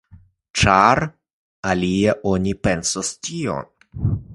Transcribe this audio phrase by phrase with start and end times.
[0.61, 1.01] Ĉar
[1.73, 3.75] alie oni pensos tion.